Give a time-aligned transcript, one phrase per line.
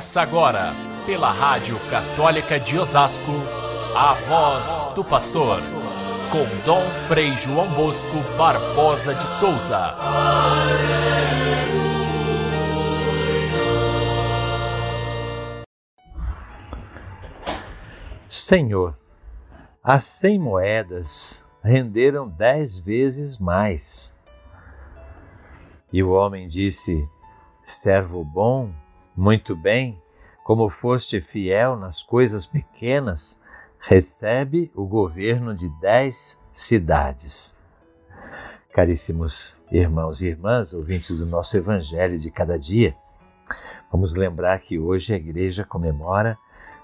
[0.00, 0.72] Começa agora,
[1.04, 3.32] pela Rádio Católica de Osasco,
[3.94, 5.60] a voz do pastor,
[6.32, 9.94] com Dom Frei João Bosco Barbosa de Souza.
[18.26, 18.96] Senhor,
[19.84, 24.16] as cem moedas renderam dez vezes mais.
[25.92, 27.06] E o homem disse:
[27.62, 28.72] Servo bom,
[29.16, 30.00] muito bem,
[30.44, 33.40] como foste fiel nas coisas pequenas,
[33.78, 37.56] recebe o governo de dez cidades.
[38.72, 42.94] Caríssimos irmãos e irmãs, ouvintes do nosso Evangelho de cada dia,
[43.90, 46.38] vamos lembrar que hoje a igreja comemora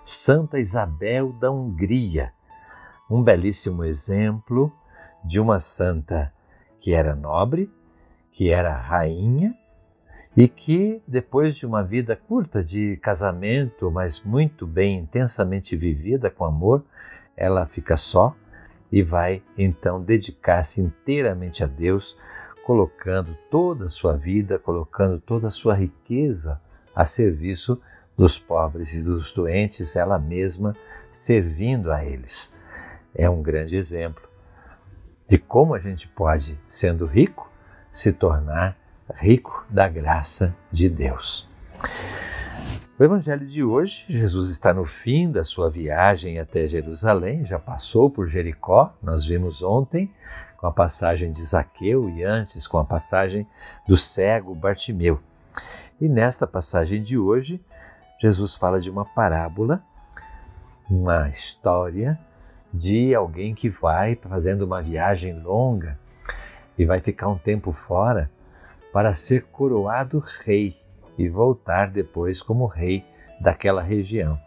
[0.05, 2.33] Santa Isabel da Hungria,
[3.11, 4.73] um belíssimo exemplo
[5.25, 6.33] de uma santa
[6.81, 7.71] que era nobre,
[8.31, 9.57] que era rainha
[10.37, 16.45] e que, depois de uma vida curta de casamento, mas muito bem, intensamente vivida com
[16.45, 16.85] amor,
[17.35, 18.37] ela fica só
[18.93, 22.15] e vai então dedicar-se inteiramente a Deus,
[22.67, 26.61] colocando toda a sua vida, colocando toda a sua riqueza
[26.95, 27.81] a serviço
[28.17, 30.77] dos pobres e dos doentes, ela mesma
[31.11, 32.55] servindo a eles.
[33.15, 34.23] É um grande exemplo
[35.29, 37.51] de como a gente pode, sendo rico,
[37.91, 38.77] se tornar
[39.15, 41.49] rico da graça de Deus.
[42.99, 48.09] O Evangelho de hoje, Jesus está no fim da sua viagem até Jerusalém, já passou
[48.09, 50.11] por Jericó, nós vimos ontem
[50.57, 53.47] com a passagem de Zaqueu e antes com a passagem
[53.87, 55.21] do cego Bartimeu.
[56.01, 57.61] E nesta passagem de hoje,
[58.19, 59.83] Jesus fala de uma parábola,
[60.89, 62.19] uma história
[62.73, 65.99] de alguém que vai fazendo uma viagem longa
[66.79, 68.31] e vai ficar um tempo fora
[68.97, 70.75] para ser coroado rei
[71.19, 73.05] e voltar depois como rei
[73.39, 74.41] daquela região.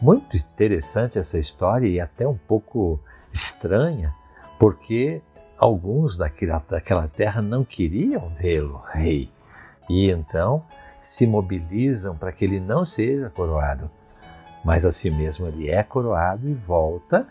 [0.00, 2.98] Muito interessante essa história e até um pouco
[3.30, 4.10] estranha,
[4.58, 5.20] porque
[5.58, 9.30] alguns daquela, daquela terra não queriam vê-lo rei
[9.86, 10.64] e então
[11.02, 13.90] se mobilizam para que ele não seja coroado.
[14.64, 17.28] Mas assim mesmo ele é coroado e volta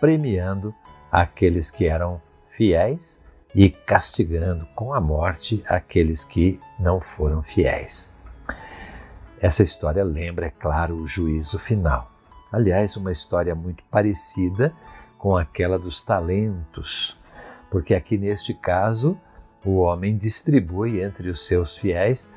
[0.00, 0.74] premiando
[1.10, 2.22] aqueles que eram
[2.56, 3.21] fiéis
[3.54, 8.12] e castigando com a morte aqueles que não foram fiéis.
[9.40, 12.10] Essa história lembra, é claro, o juízo final.
[12.50, 14.72] Aliás, uma história muito parecida
[15.18, 17.18] com aquela dos talentos,
[17.70, 19.18] porque aqui neste caso
[19.64, 22.28] o homem distribui entre os seus fiéis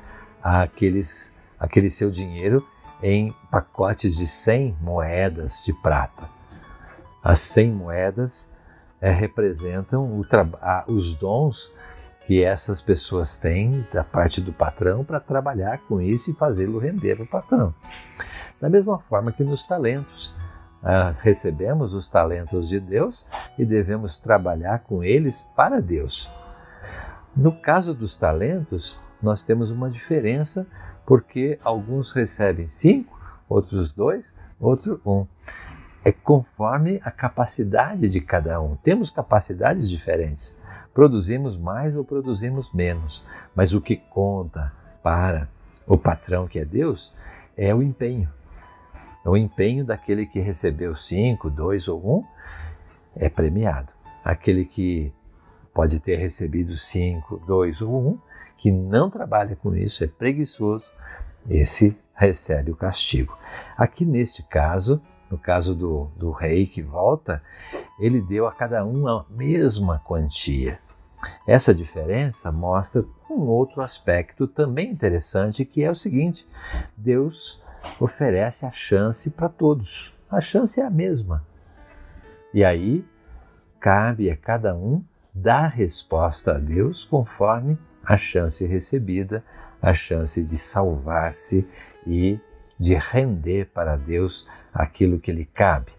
[0.42, 2.66] aqueles, aquele seu dinheiro
[3.02, 6.28] em pacotes de 100 moedas de prata.
[7.22, 8.55] As 100 moedas
[9.00, 10.22] é, representam
[10.60, 11.72] a, os dons
[12.26, 17.14] que essas pessoas têm da parte do patrão para trabalhar com isso e fazê-lo render
[17.16, 17.74] para o patrão.
[18.60, 20.34] Da mesma forma que nos talentos.
[20.82, 23.26] Ah, recebemos os talentos de Deus
[23.58, 26.30] e devemos trabalhar com eles para Deus.
[27.34, 30.66] No caso dos talentos, nós temos uma diferença
[31.04, 33.18] porque alguns recebem cinco,
[33.48, 34.24] outros dois,
[34.60, 35.26] outro um
[36.06, 38.76] é conforme a capacidade de cada um.
[38.76, 40.56] Temos capacidades diferentes.
[40.94, 43.24] Produzimos mais ou produzimos menos,
[43.56, 44.72] mas o que conta
[45.02, 45.48] para
[45.84, 47.12] o patrão que é Deus
[47.56, 48.28] é o empenho.
[49.24, 52.24] O empenho daquele que recebeu cinco, dois ou um
[53.16, 53.92] é premiado.
[54.24, 55.12] Aquele que
[55.74, 58.18] pode ter recebido cinco, dois ou um,
[58.58, 60.86] que não trabalha com isso, é preguiçoso,
[61.50, 63.36] esse recebe o castigo.
[63.76, 67.42] Aqui neste caso, no caso do, do rei que volta,
[67.98, 70.78] ele deu a cada um a mesma quantia.
[71.46, 76.46] Essa diferença mostra um outro aspecto também interessante, que é o seguinte:
[76.96, 77.60] Deus
[78.00, 80.12] oferece a chance para todos.
[80.30, 81.44] A chance é a mesma.
[82.52, 83.04] E aí
[83.80, 85.02] cabe a cada um
[85.34, 89.44] dar resposta a Deus conforme a chance recebida,
[89.80, 91.68] a chance de salvar-se
[92.06, 92.40] e
[92.78, 95.92] de render para Deus aquilo que lhe cabe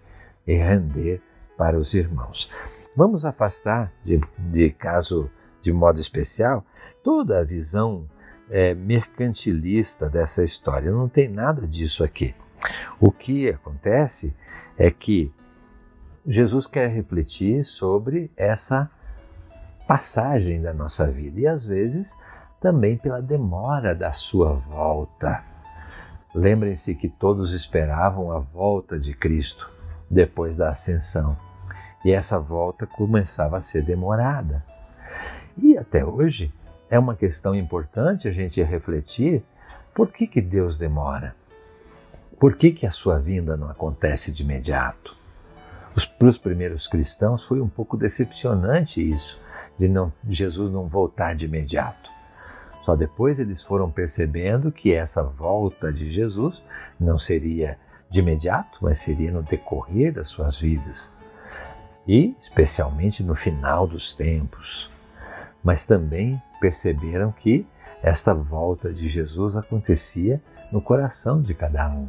[0.46, 1.22] e render
[1.58, 2.52] para os irmãos.
[2.96, 5.30] Vamos afastar, de, de caso
[5.62, 6.66] de modo especial,
[7.04, 8.06] toda a visão
[8.50, 10.92] é, mercantilista dessa história.
[10.92, 12.34] Não tem nada disso aqui.
[13.00, 14.34] O que acontece
[14.78, 15.32] é que
[16.26, 18.90] Jesus quer refletir sobre essa
[19.88, 22.16] passagem da nossa vida e às vezes
[22.60, 25.42] também pela demora da sua volta.
[26.34, 29.72] Lembrem-se que todos esperavam a volta de Cristo
[30.10, 31.38] depois da ascensão.
[32.04, 34.64] E essa volta começava a ser demorada.
[35.58, 36.54] E até hoje
[36.90, 39.44] é uma questão importante a gente refletir,
[39.94, 41.36] por que, que Deus demora?
[42.40, 45.16] Por que, que a sua vinda não acontece de imediato?
[46.20, 49.40] Para os primeiros cristãos foi um pouco decepcionante isso,
[49.80, 52.17] de não, Jesus não voltar de imediato.
[52.88, 56.64] Só depois eles foram percebendo que essa volta de Jesus
[56.98, 57.78] não seria
[58.10, 61.12] de imediato, mas seria no decorrer das suas vidas
[62.08, 64.90] e especialmente no final dos tempos.
[65.62, 67.68] Mas também perceberam que
[68.02, 70.42] esta volta de Jesus acontecia
[70.72, 72.08] no coração de cada um.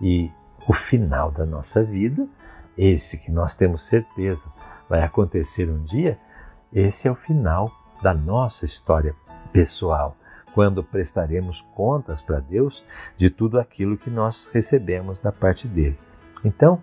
[0.00, 0.32] E
[0.66, 2.26] o final da nossa vida,
[2.76, 4.48] esse que nós temos certeza
[4.88, 6.18] vai acontecer um dia,
[6.72, 7.70] esse é o final
[8.02, 9.14] da nossa história
[9.56, 10.14] pessoal,
[10.52, 12.84] quando prestaremos contas para Deus
[13.16, 15.98] de tudo aquilo que nós recebemos da parte dele.
[16.44, 16.82] Então,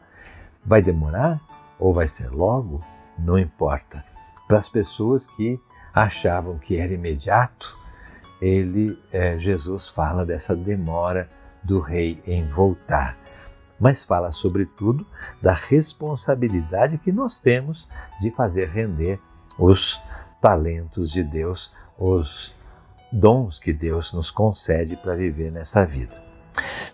[0.65, 1.39] vai demorar
[1.77, 2.83] ou vai ser logo?
[3.15, 4.03] Não importa.
[4.47, 5.59] Para as pessoas que
[5.93, 7.71] achavam que era imediato,
[8.41, 11.29] ele, é, Jesus fala dessa demora
[11.63, 13.15] do rei em voltar,
[13.79, 15.05] mas fala sobretudo
[15.39, 17.87] da responsabilidade que nós temos
[18.19, 19.19] de fazer render
[19.59, 20.01] os
[20.41, 22.51] talentos de Deus, os
[23.13, 26.15] dons que Deus nos concede para viver nessa vida.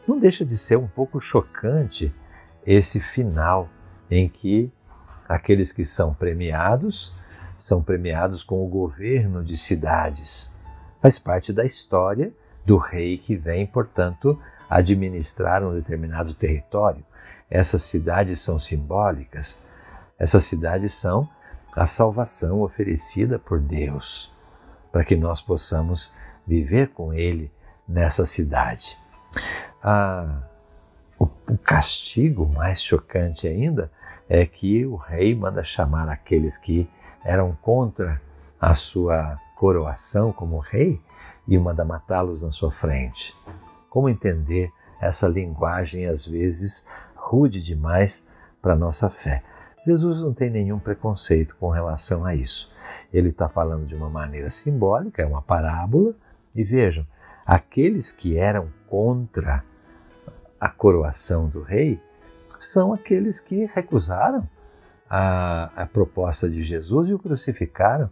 [0.05, 2.13] Não deixa de ser um pouco chocante
[2.65, 3.69] esse final
[4.11, 4.69] em que
[5.27, 7.13] aqueles que são premiados
[7.57, 10.51] são premiados com o governo de cidades.
[11.01, 12.33] Faz parte da história
[12.65, 14.37] do rei que vem, portanto,
[14.69, 17.03] administrar um determinado território.
[17.49, 19.65] Essas cidades são simbólicas.
[20.17, 21.29] Essas cidades são
[21.75, 24.37] a salvação oferecida por Deus
[24.91, 26.13] para que nós possamos
[26.45, 27.51] viver com Ele
[27.87, 28.97] nessa cidade.
[29.83, 30.41] Ah,
[31.17, 33.91] o, o castigo mais chocante ainda
[34.27, 36.89] é que o rei manda chamar aqueles que
[37.23, 38.21] eram contra
[38.59, 41.01] a sua coroação como rei
[41.47, 43.33] e manda matá-los na sua frente.
[43.89, 44.71] Como entender
[45.01, 48.25] essa linguagem às vezes rude demais
[48.61, 49.43] para nossa fé?
[49.85, 52.71] Jesus não tem nenhum preconceito com relação a isso.
[53.13, 56.13] Ele está falando de uma maneira simbólica, é uma parábola.
[56.55, 57.05] E vejam,
[57.45, 59.63] aqueles que eram contra
[60.59, 61.99] a coroação do rei
[62.59, 64.47] são aqueles que recusaram
[65.09, 68.09] a, a proposta de Jesus e o crucificaram.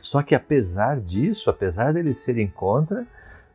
[0.00, 3.06] Só que apesar disso, apesar deles serem contra,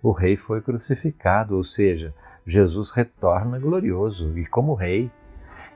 [0.01, 2.13] o rei foi crucificado, ou seja,
[2.45, 5.11] Jesus retorna glorioso e como rei.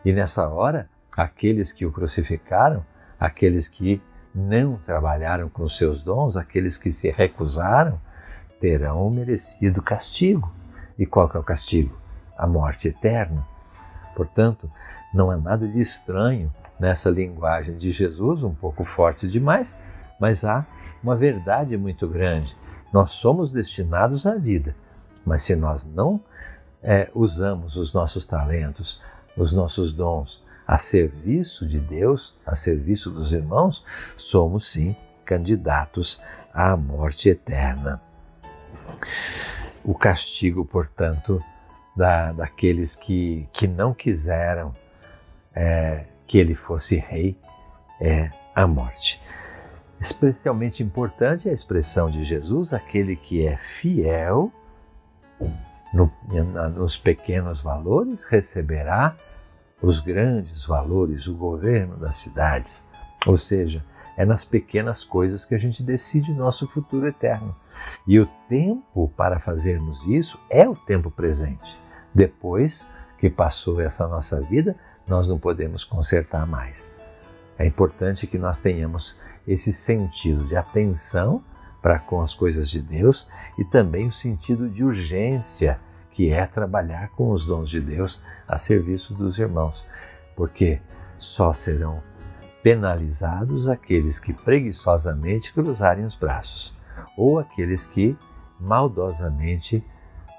[0.06, 2.86] E nessa hora, aqueles que o crucificaram,
[3.20, 4.02] aqueles que
[4.34, 8.00] não trabalharam com seus dons, aqueles que se recusaram,
[8.60, 10.52] terão merecido castigo.
[10.98, 11.98] E qual que é o castigo?
[12.38, 13.46] A morte eterna.
[14.16, 14.70] Portanto,
[15.14, 19.78] não há nada de estranho nessa linguagem de Jesus, um pouco forte demais,
[20.20, 20.66] mas há
[21.04, 22.56] uma verdade muito grande.
[22.94, 24.76] Nós somos destinados à vida,
[25.26, 26.22] mas se nós não
[26.82, 29.02] é, usamos os nossos talentos,
[29.38, 33.84] os nossos dons, a serviço de Deus, a serviço dos irmãos,
[34.16, 34.96] somos sim
[35.26, 36.18] candidatos
[36.54, 38.02] à morte eterna.
[39.84, 41.44] O castigo, portanto,
[41.94, 44.74] da, daqueles que, que não quiseram
[45.54, 47.38] é, que ele fosse rei
[48.00, 49.22] é a morte.
[50.00, 54.50] Especialmente importante é a expressão de Jesus, aquele que é fiel
[55.94, 56.10] no,
[56.74, 59.18] nos pequenos valores receberá
[59.82, 62.86] os grandes valores, o governo das cidades.
[63.26, 63.84] Ou seja,
[64.18, 67.56] é nas pequenas coisas que a gente decide nosso futuro eterno.
[68.08, 71.78] E o tempo para fazermos isso é o tempo presente.
[72.14, 72.86] Depois
[73.18, 74.76] que passou essa nossa vida,
[75.08, 77.00] nós não podemos consertar mais.
[77.58, 81.44] É importante que nós tenhamos esse sentido de atenção
[81.82, 85.80] para com as coisas de Deus e também o sentido de urgência
[86.12, 89.84] que é trabalhar com os dons de Deus a serviço dos irmãos,
[90.36, 90.80] porque
[91.18, 92.02] só serão
[92.64, 96.78] penalizados aqueles que preguiçosamente cruzarem os braços,
[97.18, 98.16] ou aqueles que
[98.60, 99.84] maldosamente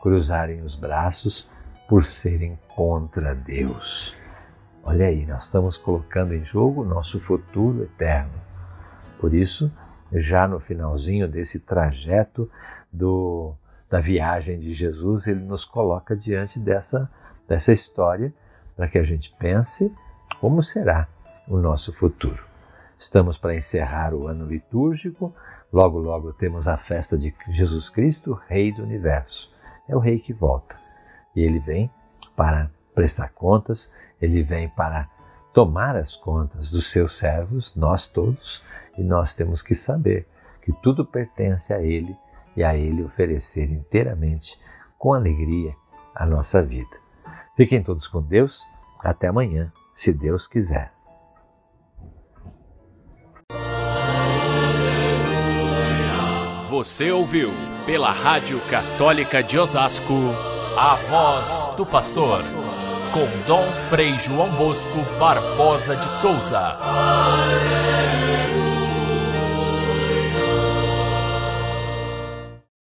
[0.00, 1.48] cruzarem os braços
[1.88, 4.16] por serem contra Deus.
[4.84, 8.32] Olha aí, nós estamos colocando em jogo o nosso futuro eterno.
[9.20, 9.70] Por isso,
[10.12, 12.50] já no finalzinho desse trajeto
[12.92, 13.54] do
[13.92, 17.12] da viagem de Jesus, ele nos coloca diante dessa,
[17.46, 18.32] dessa história
[18.74, 19.94] para que a gente pense
[20.40, 21.06] como será
[21.46, 22.42] o nosso futuro.
[22.98, 25.34] Estamos para encerrar o ano litúrgico,
[25.70, 29.54] logo, logo temos a festa de Jesus Cristo, Rei do Universo.
[29.86, 30.74] É o Rei que volta
[31.36, 31.90] e ele vem
[32.34, 35.06] para prestar contas, ele vem para
[35.52, 38.64] tomar as contas dos seus servos, nós todos,
[38.96, 40.26] e nós temos que saber
[40.62, 42.16] que tudo pertence a ele
[42.56, 44.56] e a Ele oferecer inteiramente,
[44.98, 45.74] com alegria,
[46.14, 46.96] a nossa vida.
[47.56, 48.60] Fiquem todos com Deus.
[49.00, 50.92] Até amanhã, se Deus quiser.
[56.68, 57.50] Você ouviu
[57.84, 60.14] pela Rádio Católica de Osasco
[60.76, 62.42] a voz do pastor
[63.12, 66.78] com Dom Frei João Bosco Barbosa de Souza.